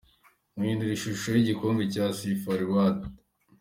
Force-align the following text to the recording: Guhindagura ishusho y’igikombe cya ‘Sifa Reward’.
Guhindagura 0.55 0.95
ishusho 0.97 1.27
y’igikombe 1.31 1.83
cya 1.93 2.05
‘Sifa 2.17 2.51
Reward’. 2.61 2.99